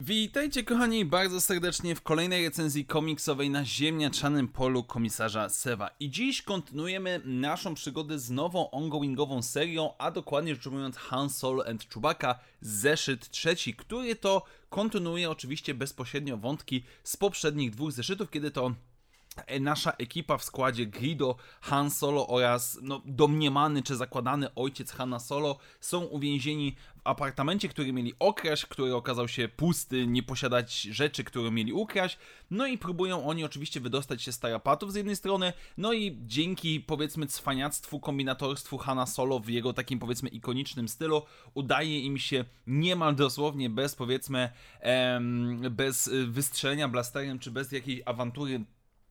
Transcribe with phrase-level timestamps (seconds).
[0.00, 5.90] Witajcie kochani bardzo serdecznie w kolejnej recenzji komiksowej na ziemniaczanym polu komisarza Sewa.
[6.00, 11.68] I dziś kontynuujemy naszą przygodę z nową ongoingową serią, a dokładnie rzecz ujmując Han Solo
[11.68, 18.50] and Chewbacca zeszyt trzeci, który to kontynuuje oczywiście bezpośrednio wątki z poprzednich dwóch zeszytów, kiedy
[18.50, 18.74] to
[19.60, 25.58] nasza ekipa w składzie Grido, Han Solo oraz no, domniemany czy zakładany ojciec Hanna Solo
[25.80, 31.50] są uwięzieni w apartamencie, który mieli okraść, który okazał się pusty, nie posiadać rzeczy, które
[31.50, 32.18] mieli ukraść.
[32.50, 36.80] No i próbują oni oczywiście wydostać się z tarapatów z jednej strony, no i dzięki
[36.80, 41.22] powiedzmy cwaniactwu, kombinatorstwu Hanna Solo w jego takim powiedzmy ikonicznym stylu
[41.54, 48.64] udaje im się niemal dosłownie bez powiedzmy em, bez wystrzelenia blasterem czy bez jakiejś awantury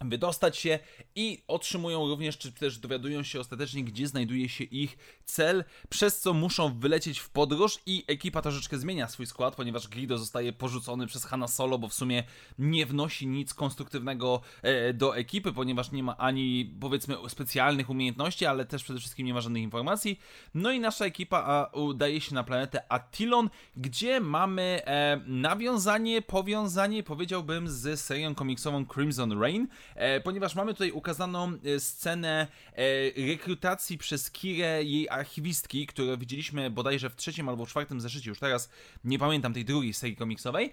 [0.00, 0.78] wydostać się
[1.14, 6.34] i otrzymują również, czy też dowiadują się ostatecznie, gdzie znajduje się ich cel, przez co
[6.34, 11.24] muszą wylecieć w podróż i ekipa troszeczkę zmienia swój skład, ponieważ Grido zostaje porzucony przez
[11.24, 12.24] Hanna Solo, bo w sumie
[12.58, 18.64] nie wnosi nic konstruktywnego e, do ekipy, ponieważ nie ma ani powiedzmy specjalnych umiejętności, ale
[18.64, 20.20] też przede wszystkim nie ma żadnych informacji.
[20.54, 27.68] No i nasza ekipa udaje się na planetę Attilon, gdzie mamy e, nawiązanie, powiązanie, powiedziałbym,
[27.68, 29.68] z serią komiksową Crimson Rain,
[30.24, 37.10] ponieważ mamy tutaj ukazaną e, scenę e, rekrutacji przez Kirę jej archiwistki, którą widzieliśmy bodajże
[37.10, 38.70] w trzecim albo czwartym zeszycie, już teraz
[39.04, 40.72] nie pamiętam tej drugiej serii komiksowej,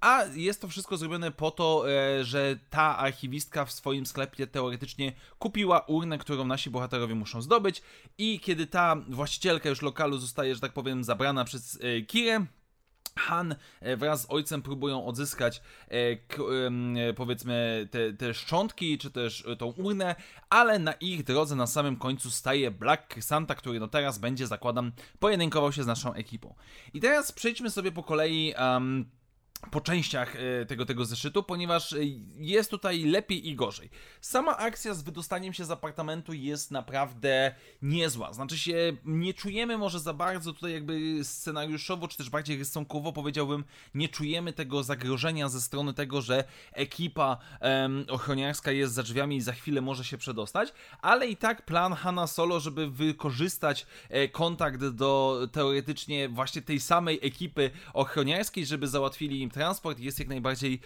[0.00, 1.84] a jest to wszystko zrobione po to,
[2.22, 7.82] że ta archiwistka w swoim sklepie teoretycznie kupiła urnę, którą nasi bohaterowie muszą zdobyć
[8.18, 12.46] i kiedy ta właścicielka już lokalu zostaje, że tak powiem, zabrana przez Kirę,
[13.18, 16.18] Han e, wraz z ojcem próbują odzyskać e, e,
[17.16, 20.14] powiedzmy te, te szczątki, czy też tą urnę,
[20.50, 24.92] ale na ich drodze na samym końcu staje Black Chrysanta, który no teraz będzie, zakładam,
[25.18, 26.54] pojedynkował się z naszą ekipą.
[26.94, 29.17] I teraz przejdźmy sobie po kolei um,
[29.70, 31.96] po częściach e, tego, tego zeszytu, ponieważ e,
[32.36, 33.90] jest tutaj lepiej i gorzej.
[34.20, 38.32] Sama akcja z wydostaniem się z apartamentu jest naprawdę niezła.
[38.32, 43.64] Znaczy się, nie czujemy może za bardzo tutaj jakby scenariuszowo, czy też bardziej rysunkowo powiedziałbym,
[43.94, 49.40] nie czujemy tego zagrożenia ze strony tego, że ekipa um, ochroniarska jest za drzwiami i
[49.40, 54.84] za chwilę może się przedostać, ale i tak plan Hanna Solo, żeby wykorzystać e, kontakt
[54.84, 60.80] do teoretycznie właśnie tej samej ekipy ochroniarskiej, żeby załatwili transport jest jak najbardziej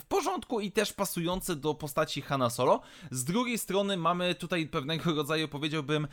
[0.00, 2.80] w porządku i też pasujący do postaci Hanna Solo.
[3.10, 6.08] Z drugiej strony mamy tutaj pewnego rodzaju, powiedziałbym,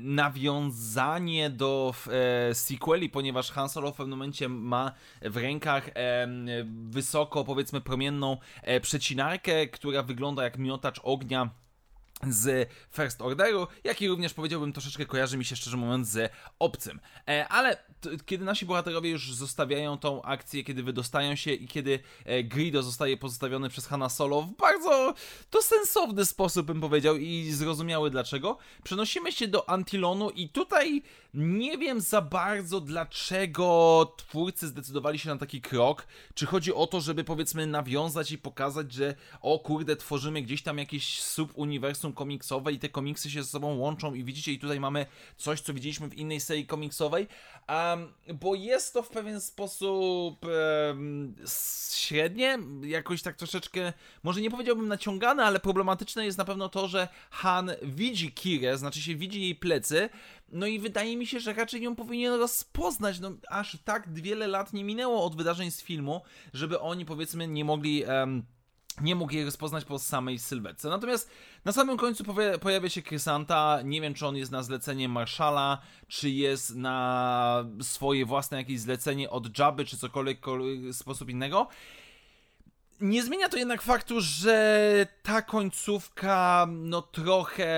[0.00, 1.94] nawiązanie do
[2.50, 5.90] e, sequeli, ponieważ Han Solo w pewnym momencie ma w rękach
[6.90, 11.50] wysoko, powiedzmy, promienną e, przecinarkę, która wygląda jak miotacz ognia
[12.28, 17.00] z First Orderu, jak i również powiedziałbym troszeczkę kojarzy mi się szczerze mówiąc z obcym.
[17.28, 17.76] E, ale
[18.26, 23.16] kiedy nasi bohaterowie już zostawiają tą akcję, kiedy wydostają się i kiedy e, Grido zostaje
[23.16, 25.14] pozostawiony przez Hanna Solo w bardzo
[25.50, 31.02] to sensowny sposób bym powiedział i zrozumiały dlaczego, przenosimy się do Antilonu i tutaj
[31.34, 36.06] nie wiem za bardzo dlaczego twórcy zdecydowali się na taki krok.
[36.34, 40.78] Czy chodzi o to, żeby powiedzmy nawiązać i pokazać, że o kurde, tworzymy gdzieś tam
[40.78, 45.06] jakieś subuniwersum komiksowe i te komiksy się ze sobą łączą i widzicie, i tutaj mamy
[45.36, 47.26] coś, co widzieliśmy w innej serii komiksowej,
[47.68, 51.34] um, bo jest to w pewien sposób um,
[51.94, 57.08] średnie, jakoś tak troszeczkę, może nie powiedziałbym naciągane, ale problematyczne jest na pewno to, że
[57.30, 60.08] Han widzi Kirę, znaczy się widzi jej plecy,
[60.52, 63.20] no i wydaje mi się, że raczej ją powinien rozpoznać.
[63.20, 66.20] No, aż tak wiele lat nie minęło od wydarzeń z filmu,
[66.52, 68.04] żeby oni powiedzmy nie mogli.
[68.04, 68.44] Um,
[69.00, 70.88] nie mógł jej rozpoznać po samej sylwetce.
[70.88, 71.30] Natomiast
[71.64, 72.24] na samym końcu
[72.60, 73.78] pojawia się Krysanta.
[73.84, 75.78] Nie wiem, czy on jest na zlecenie Marszala,
[76.08, 80.38] czy jest na swoje własne jakieś zlecenie od Jabby, czy cokolwiek
[80.92, 81.68] sposób innego.
[83.00, 87.68] Nie zmienia to jednak faktu, że ta końcówka, no trochę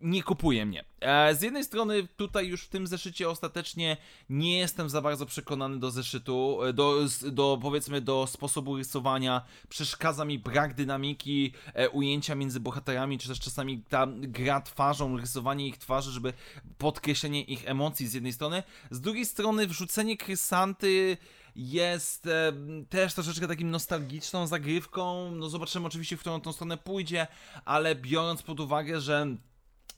[0.00, 0.84] nie kupuje mnie.
[1.00, 3.96] E, z jednej strony tutaj już w tym zeszycie ostatecznie
[4.30, 6.98] nie jestem za bardzo przekonany do zeszytu, e, do,
[7.32, 13.40] do powiedzmy do sposobu rysowania, przeszkadza mi brak dynamiki, e, ujęcia między bohaterami, czy też
[13.40, 16.32] czasami ta gra twarzą, rysowanie ich twarzy, żeby
[16.78, 21.16] podkreślenie ich emocji z jednej strony, z drugiej strony wrzucenie krysanty
[21.56, 22.52] jest e,
[22.88, 27.26] też troszeczkę takim nostalgiczną zagrywką, no zobaczymy oczywiście, w którą tą stronę pójdzie,
[27.64, 29.36] ale biorąc pod uwagę, że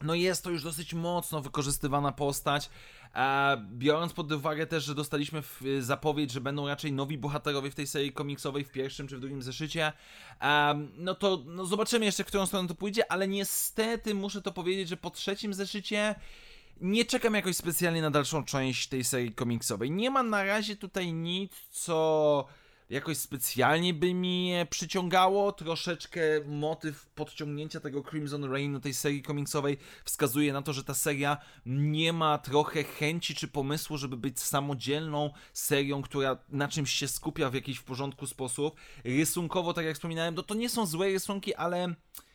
[0.02, 2.70] no jest to już dosyć mocno wykorzystywana postać.
[3.14, 7.74] E, biorąc pod uwagę też, że dostaliśmy w, zapowiedź, że będą raczej nowi bohaterowie w
[7.74, 9.92] tej serii komiksowej w pierwszym czy w drugim zeszycie,
[10.96, 14.88] no to no zobaczymy jeszcze, w którą stronę to pójdzie, ale niestety muszę to powiedzieć,
[14.88, 16.14] że po trzecim zeszycie
[16.80, 19.90] nie czekam jakoś specjalnie na dalszą część tej serii komiksowej.
[19.90, 22.46] Nie ma na razie tutaj nic, co
[22.90, 25.52] jakoś specjalnie by mi przyciągało.
[25.52, 31.36] Troszeczkę motyw podciągnięcia tego Crimson Rain tej serii komiksowej wskazuje na to, że ta seria
[31.66, 37.50] nie ma trochę chęci czy pomysłu, żeby być samodzielną serią, która na czymś się skupia
[37.50, 38.76] w jakiś w porządku sposób.
[39.04, 41.94] Rysunkowo, tak jak wspominałem, to, to nie są złe rysunki, ale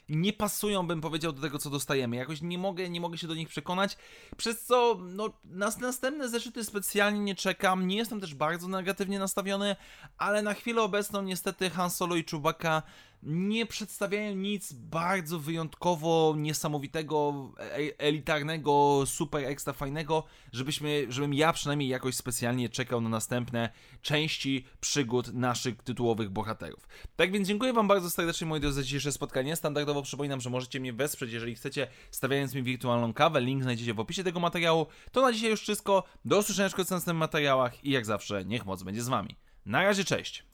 [0.09, 2.15] nie pasują, bym powiedział, do tego, co dostajemy.
[2.15, 3.97] Jakoś nie mogę, nie mogę się do nich przekonać,
[4.37, 7.87] przez co no, nas następne zeszyty specjalnie nie czekam.
[7.87, 9.75] Nie jestem też bardzo negatywnie nastawiony,
[10.17, 12.83] ale na chwilę obecną niestety Han Solo i Chewbacca
[13.25, 21.89] nie przedstawiają nic bardzo wyjątkowo niesamowitego, e, elitarnego, super ekstra fajnego, żebyśmy, żebym ja przynajmniej
[21.89, 23.69] jakoś specjalnie czekał na następne
[24.01, 26.87] części przygód naszych tytułowych bohaterów.
[27.15, 29.55] Tak więc dziękuję Wam bardzo serdecznie moi drodzy za dzisiejsze spotkanie.
[29.55, 33.41] Standardowo przypominam, że możecie mnie wesprzeć, jeżeli chcecie, stawiając mi wirtualną kawę.
[33.41, 34.87] Link znajdziecie w opisie tego materiału.
[35.11, 36.03] To na dzisiaj już wszystko.
[36.25, 39.35] Do usłyszenia w następnych materiałach i jak zawsze niech moc będzie z Wami.
[39.65, 40.52] Na razie, cześć!